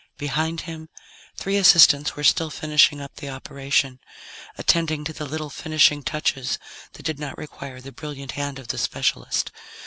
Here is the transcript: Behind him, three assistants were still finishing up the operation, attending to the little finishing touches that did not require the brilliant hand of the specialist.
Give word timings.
Behind 0.17 0.61
him, 0.61 0.89
three 1.37 1.57
assistants 1.57 2.15
were 2.15 2.23
still 2.23 2.49
finishing 2.49 2.99
up 2.99 3.17
the 3.17 3.29
operation, 3.29 3.99
attending 4.57 5.03
to 5.03 5.13
the 5.13 5.27
little 5.27 5.51
finishing 5.51 6.01
touches 6.01 6.57
that 6.93 7.03
did 7.05 7.19
not 7.19 7.37
require 7.37 7.79
the 7.79 7.91
brilliant 7.91 8.31
hand 8.31 8.57
of 8.57 8.69
the 8.69 8.79
specialist. 8.79 9.51